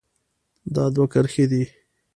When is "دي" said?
1.51-1.63